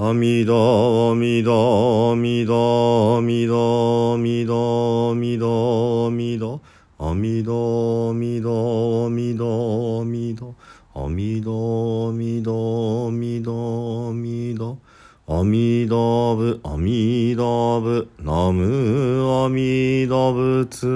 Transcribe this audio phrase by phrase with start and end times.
[0.00, 6.60] 阿弥陀、阿弥陀、阿弥陀、阿弥陀、阿弥陀、阿弥陀、阿弥陀、
[6.98, 9.50] 阿弥陀、阿弥陀、阿弥陀、
[9.98, 10.54] 阿弥陀、
[10.94, 14.78] 阿弥陀、阿弥陀、阿弥陀、阿弥陀、
[15.26, 20.86] 阿弥陀仏、阿弥陀仏、南無阿弥陀仏。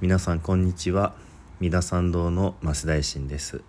[0.00, 1.14] 皆さんこんにちは。
[1.60, 3.62] 三田参道の増大臣です。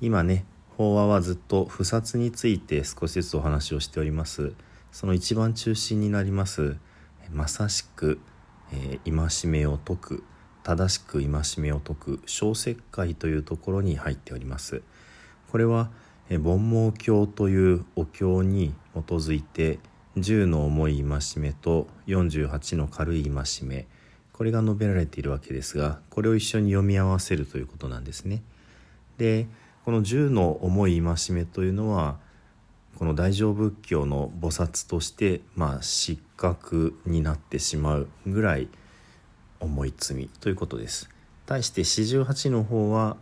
[0.00, 0.44] 今ね
[0.76, 4.52] 法話はずっと不殺について少しずつお話をしております。
[4.92, 6.76] その一番中心になります
[7.30, 8.20] まさしく、
[8.72, 10.24] えー、戒めを説く
[10.62, 14.82] 正しく戒めを説く小石会というところに入っております。
[15.50, 15.90] これは、
[16.30, 19.78] えー、煩悩経というお経に基づいて
[20.16, 23.86] 10の重い戒めと48の軽い戒め
[24.32, 28.42] これが述べられているわけですがこれを一緒に読み合わせるということなんですね。
[29.16, 29.46] で
[29.88, 32.18] この十の重い戒めというのは
[32.98, 38.68] この大乗仏教の菩薩としてまあ失格になってしまうぐらい
[39.60, 41.08] 重い罪ということです。
[41.46, 43.16] 対して四十八の方は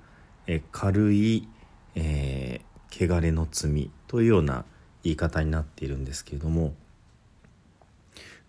[0.49, 1.47] え軽い、
[1.95, 4.65] えー、汚れの罪というような
[5.05, 6.75] 言い方になっているんですけれども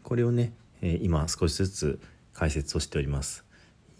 [0.01, 1.99] これをね、え、今少しずつ
[2.33, 3.45] 解説をしております。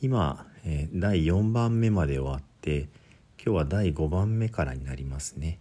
[0.02, 2.90] 今、え、第4番目まで終わって
[3.44, 5.60] 今日は第5番目からになりますね。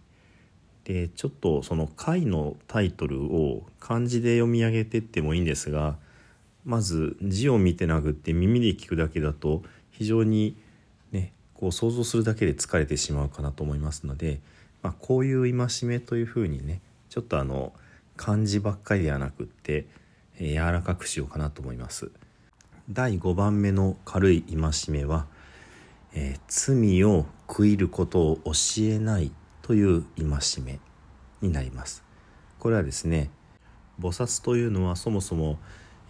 [0.83, 5.97] でちょっとその回のタイトルを漢字で読み上げてってもいいんですが
[6.63, 10.55] まず字を見てなくって耳で聞くだけだと非常に
[11.11, 14.39] ねこう想像するだけで疲れてしまうかなと思いますので、
[14.81, 17.73] まあ、こういう戒めというふうにねちょっとあの
[18.15, 19.85] 漢字ばっかりではなくって、
[20.39, 22.09] 柔らかくしようかなと思います。
[22.89, 24.57] 第5番目の軽い戒
[24.89, 25.27] めは
[26.13, 29.31] 「えー、罪を悔いることを教えない
[29.61, 30.79] という戒め
[31.41, 32.03] になります。
[32.59, 33.29] これはですね
[33.99, 35.57] 菩薩というのはそもそも、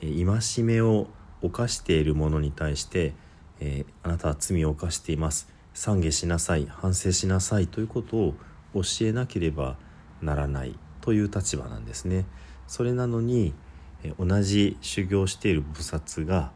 [0.01, 1.07] 戒めを
[1.41, 3.13] 犯している者に対して、
[3.59, 5.47] えー、あなたは罪を犯しています。
[5.73, 8.35] 懺悔しなさい反省しなさいということを
[8.73, 9.77] 教えなければ
[10.21, 12.25] ならないという立場なんですね。
[12.67, 13.53] それなのに、
[14.19, 16.51] 同じ修行している菩薩が、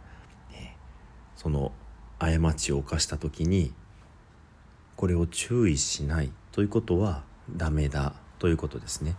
[1.35, 1.71] その
[2.19, 3.73] 過ちを犯した時に
[5.01, 9.15] これを注意しないということはダメだということですね。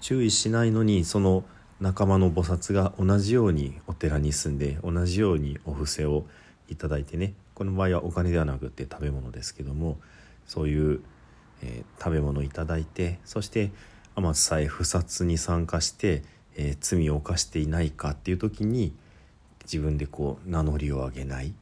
[0.00, 1.44] 注意しないのにその
[1.78, 6.24] 仲間の菩薩が同じようにお寺に住んで同じようにお布施を
[6.70, 7.34] いただいてね。
[7.52, 9.98] この場合はお金ではなくて食べ物ですけども
[10.46, 11.02] そういう、
[11.60, 13.72] えー、食べ物をいただいてそして
[14.14, 16.22] 天津さえ不殺に参加して、
[16.54, 18.94] えー、罪を犯していないかっていう時に
[19.64, 21.52] 自分でこう名乗りを上げない。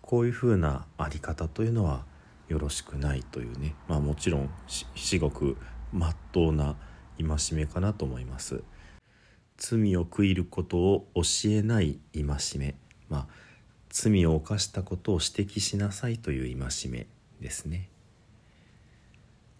[0.00, 2.08] こういうふうなあり方というのは
[2.50, 3.76] よろしくないというね。
[3.86, 5.56] まあもちろん至極
[5.92, 6.74] まっとうな
[7.16, 8.64] 戒めかなと思います。
[9.56, 12.24] 罪を悔いることを教えない戒
[12.58, 12.74] め。
[13.08, 13.26] まあ
[13.88, 17.06] 罪を犯したことを指摘しなさいという戒め
[17.40, 17.88] ですね。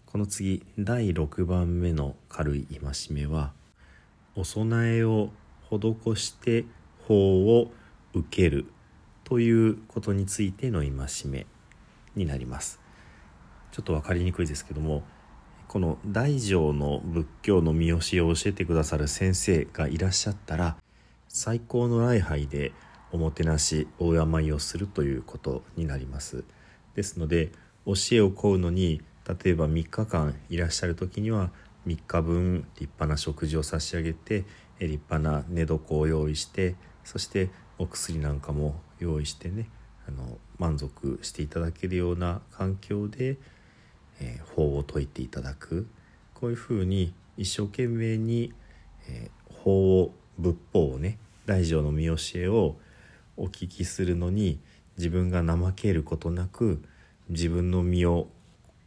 [0.06, 2.80] この次第6番目の軽い戒
[3.12, 3.52] めは
[4.34, 5.30] お供えを
[5.70, 6.64] 施して
[7.06, 7.70] 法を
[8.14, 8.66] 受ける
[9.22, 10.90] ということについての戒
[11.26, 11.46] め
[12.16, 12.79] になります。
[13.72, 15.02] ちょっと分かりにくいですけども
[15.68, 20.76] この大乗の仏教の見教えを教えてくださる先生がいらっしゃったら
[21.28, 22.72] 最高の礼拝で
[23.12, 26.44] おもてなし大山いをするということになります。
[26.94, 27.52] ですので
[27.86, 29.00] 教えを請うのに
[29.44, 31.50] 例えば3日間いらっしゃる時には
[31.86, 34.44] 3日分立派な食事を差し上げて
[34.80, 39.68] 立派な寝床を用意してそしてお薬なんかも用意してね
[40.08, 43.38] あの満足していただけるような環境で、
[44.20, 45.86] えー、法を説いていただく
[46.34, 48.52] こういうふうに一生懸命に、
[49.08, 52.76] えー、法を仏法をね大乗の見教えを
[53.36, 54.58] お聞きするのに
[54.96, 56.82] 自分が怠けることなく
[57.28, 58.28] 自分の身を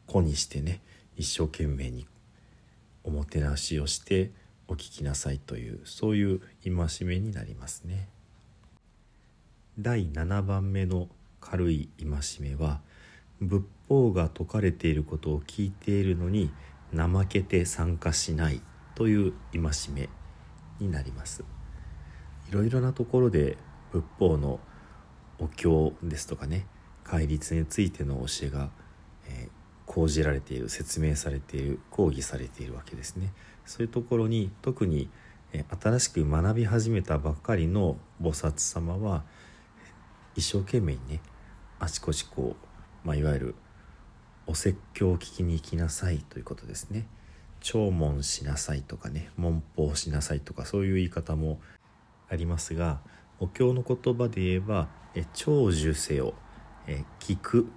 [0.08, 0.82] 子にしてね
[1.18, 2.08] 一生懸命に
[3.04, 4.32] おもてなしをして
[4.68, 8.08] お聞きなさいというそういう戒めになりますね。
[9.80, 11.10] 第7番目の
[11.42, 12.08] 軽い戒
[12.40, 12.82] めは
[13.42, 16.52] 仏法が説かれていることを聞いているのに
[16.96, 18.62] 怠けて参加しない
[18.96, 19.62] という戒
[19.94, 20.10] め
[20.80, 21.44] になります。
[22.50, 23.58] いろいろなところで
[23.92, 24.60] 仏法の
[25.40, 26.68] お経ですとかね
[27.04, 28.70] 戒律についての教えが、
[29.28, 29.50] えー、
[29.86, 33.34] 講じられている説明されている講義されているわけですね。
[33.66, 35.10] そういうところに特に、
[35.52, 39.24] えー、新しく学び始めたばっかりの菩薩様は
[40.36, 41.22] 一生懸命にね
[41.80, 42.73] あちこちこう、
[43.04, 43.56] まあ、いわゆる
[44.48, 47.08] お説教を聞きに行きなさいということですね
[47.62, 51.60] 弔問しなさいとかね文法しなさいとかそういう言い方も
[52.30, 53.00] ありますが
[53.40, 56.34] お経の言葉で言えば「え長寿せよ」
[56.88, 57.68] え「聞く」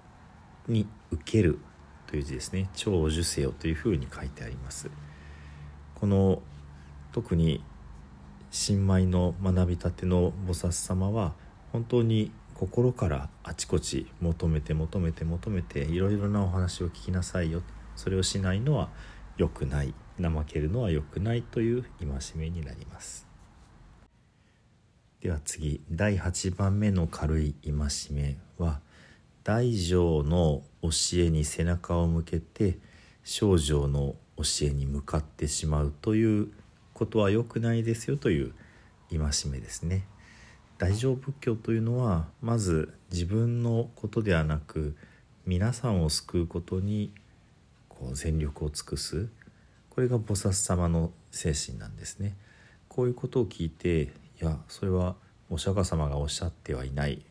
[0.67, 1.59] に「受ける」
[2.07, 4.89] という字ですね「長寿せよ」というふうに書いてあります。
[5.95, 6.41] この
[7.11, 7.63] 特に
[8.51, 11.33] 新米の学びたての菩薩様は
[11.71, 17.61] 本当に心からあちこち求めて求めて求めていろいろなお話を聞きなさいよ。
[17.95, 18.89] それをしないのは
[19.37, 19.93] 良くない。
[20.19, 23.27] 怠けるのは良くないという戒めになります。
[25.21, 27.73] では次第8番目の軽い戒
[28.11, 28.81] めは
[29.43, 32.79] 大乗の教えに背中を向けて
[33.23, 36.51] 小乗の教えに向かってしまうという
[36.93, 38.53] ことは良くないですよという
[39.11, 40.07] 戒めですね。
[40.77, 44.95] 大乗仏教というのはまず自分のことではなく
[45.45, 47.11] 皆さんを救うことに
[47.89, 49.27] こう全力を尽くす
[49.89, 52.35] これが菩薩様の精神なんですね。
[52.87, 54.09] こういうことを聞いてい
[54.39, 55.15] やそれは
[55.49, 57.25] お釈迦様がおっしゃってはいない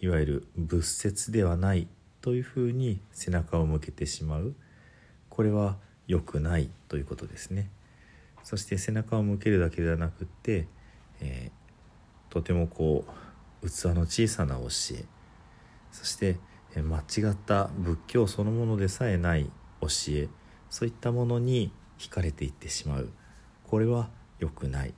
[0.00, 1.88] いわゆる仏説ではない
[2.20, 4.54] というふうに背中を向けてしまう
[5.30, 5.76] これは
[6.06, 7.70] 良くないということですね。
[8.42, 10.68] そして背中を向けるだけではなくって、
[11.20, 11.63] えー、
[12.34, 13.04] とてもこ
[13.62, 14.66] う器の小さな教
[14.96, 15.04] え
[15.92, 16.36] そして、
[16.74, 19.48] え、間違った仏教そのものでさえない
[19.80, 20.28] 教え
[20.68, 23.08] そういったものに惹かれていってしまう。
[23.62, 24.10] これは
[24.40, 24.94] 良くない。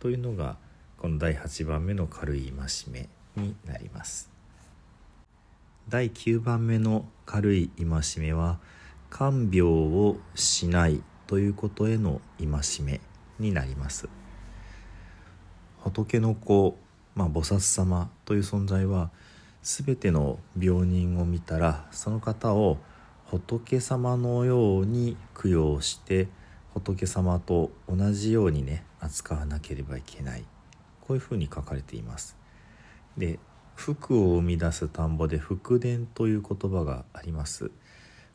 [0.00, 0.56] というのが
[0.98, 4.30] この第8番目の軽い戒めになります。
[5.88, 7.86] 第9番目の軽い戒
[8.18, 8.58] めは
[9.10, 13.00] 看病をしないということへの戒め
[13.38, 14.08] になります。
[15.82, 16.76] 仏の子、
[17.14, 19.10] まあ、菩薩様という存在は
[19.62, 22.78] 全ての病人を見たらその方を
[23.26, 26.28] 仏様のように供養して
[26.74, 30.44] 仏様と同じようにね扱わなければいけない。
[31.00, 32.36] こういうふうに書かれています。
[33.16, 33.38] で
[33.74, 37.70] 福を生み出す田んぼで福田という言葉があります。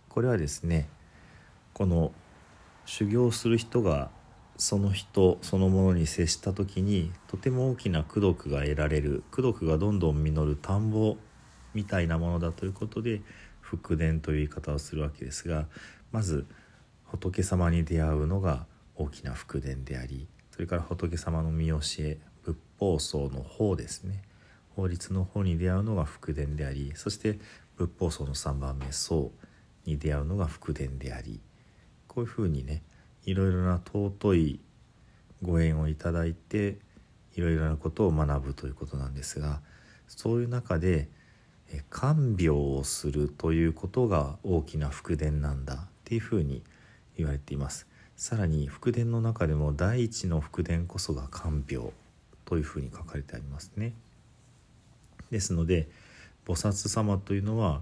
[0.10, 0.90] これはですね
[1.74, 2.12] この
[2.86, 4.10] 修行する人が
[4.57, 9.24] その人そのものに接した時にとても大きな功徳が得られる。
[9.31, 11.18] 功徳がどんどん実る田んぼ
[11.74, 13.22] みたいなものだということで
[13.60, 15.66] 福田という言い方をするわけですが
[16.12, 16.46] まず
[17.04, 18.66] 仏様に出会うのが
[18.96, 24.22] 大きな福田でありそれから仏様の見教え仏法僧の方ですね。
[24.75, 27.40] 法律の方に出会うのが福田でありそして
[27.78, 29.31] 仏法僧の3番目僧
[29.86, 31.40] に出会うのが福田であり
[32.08, 32.84] こういうふうにね
[33.25, 34.60] いろいろな尊い
[35.42, 36.77] ご縁をいただいて
[37.36, 39.60] いろいろなことを学ぶということなんですが
[40.07, 41.10] そういう中で
[41.89, 46.62] 看病をするということが大きな福田なんだっていうふうに
[47.18, 47.88] 言われています。
[48.16, 51.89] さらに福田の中でも第一の福田こそが看病
[52.45, 53.94] というふうに書かれてありますね。
[55.31, 55.89] ですので
[56.45, 57.81] 菩薩様というのは、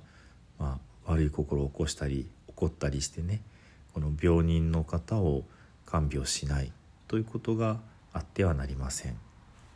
[0.57, 3.41] まあ、悪い心を起こしたり怒ったりしてね
[3.93, 5.43] この病人の方を
[5.85, 6.71] 看病しない
[7.07, 7.79] ということが
[8.11, 9.17] あってはなりません。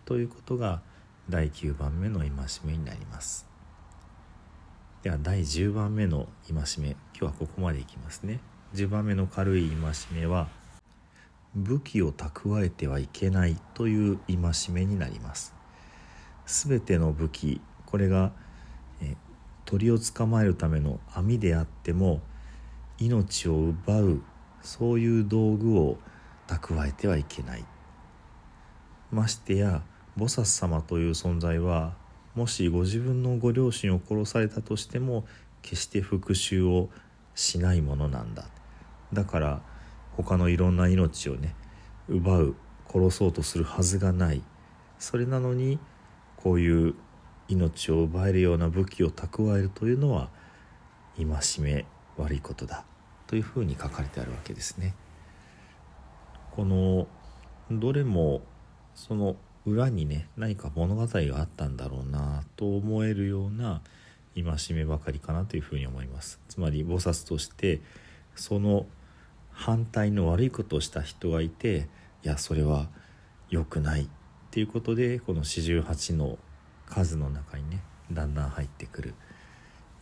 [0.05, 0.81] ということが
[1.29, 2.29] 第9番目の戒
[2.65, 3.45] めになります。
[5.03, 8.39] では第10番目の戒め今日はここまでいきますね。
[8.73, 9.77] 10番目の軽い戒
[10.11, 10.47] めは
[11.55, 14.37] 武器を蓄えてはいけないという戒
[14.71, 15.53] めになります。
[16.45, 18.31] すべての武器これが
[19.65, 22.21] 鳥を捕まえるための網であっても
[22.99, 24.21] 命を奪う
[24.61, 25.97] そういう道具を
[26.47, 27.65] 蓄えてはいけない。
[29.11, 29.83] ましてや
[30.17, 31.93] 菩薩様という存在は
[32.35, 35.25] もしご自分のご両親を殺されたとしても
[35.61, 36.89] 決して復讐を
[37.35, 38.45] しないものなんだ。
[39.13, 39.61] だから
[40.15, 41.55] 他のいろんな命をね
[42.09, 42.55] 奪う
[42.91, 44.41] 殺そうとするはずがない。
[44.99, 45.79] それなのに
[46.35, 46.95] こういう
[47.47, 50.29] 命を奪えるような武器を蓄えるというのは
[51.17, 51.27] 戒
[51.59, 51.85] め
[52.17, 52.85] 悪いことだ
[53.27, 54.93] というふうに書かれてあるわけですね。
[56.51, 57.07] この
[57.69, 58.41] どれも
[58.95, 63.81] その裏にね何か物語があったんだろうなと思えるような
[64.33, 66.39] 戒めばかりかなというふうに思います。
[66.47, 67.81] つまり菩薩として
[68.35, 68.85] その
[69.51, 71.89] 反対の悪いことをした人がいて
[72.23, 72.87] いやそれは
[73.49, 74.07] 良くないっ
[74.51, 76.37] ていうことでこの四十八の
[76.85, 77.81] 数の中にね
[78.11, 79.15] だんだん入ってくる。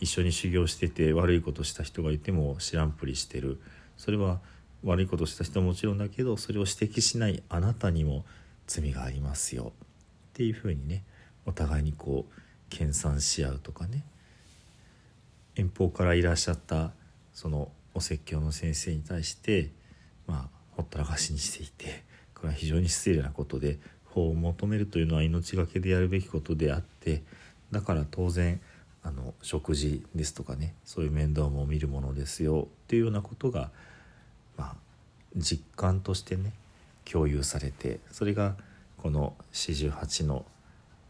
[0.00, 3.60] 一緒に修行してて悪いことした人がいても知らんぷりしてる。
[3.96, 4.40] それは
[4.84, 8.24] 悪いことした人はもちろんだけどそれを指摘しないあなたにも
[8.66, 9.72] 罪がありますよ。
[9.74, 11.04] っていうふうにね
[11.46, 14.04] お互いにこう研鑽し合うとかね。
[15.54, 16.92] 遠方からいらっしゃった
[17.32, 19.70] そのお説教の先生に対して
[20.26, 27.22] まあほったらかしにしていてこれは非常に失礼なことで法を求めるというのは命がけでやるべきことであって
[27.70, 28.60] だから当然
[29.06, 33.70] あの食事ですとかねそういう面倒も見るものですよっていうようなことが、
[34.56, 34.76] まあ、
[35.36, 36.52] 実感としてね
[37.04, 38.56] 共有されてそれが
[38.96, 40.44] この四十八の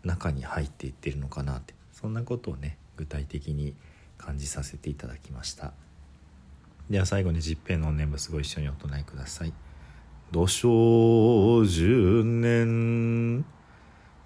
[0.05, 3.75] 中に入っていってるのかなってそんなことをね具体的に
[4.19, 5.73] 感じさせていただきました。
[6.91, 9.53] では最後に十平の念仏ご一緒にお唱えください
[10.31, 13.45] 「土生十年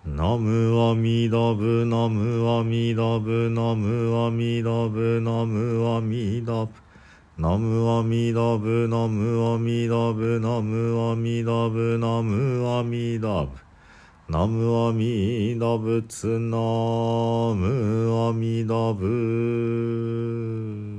[0.07, 6.73] ナムアミダブナムアミダブナムアミダブナムアミダブ
[7.37, 13.51] ナムアミダブナムアミダブナムアミダブナムアミダブ
[14.31, 16.57] ナムアミダブツナ
[17.55, 20.90] ムアミダブ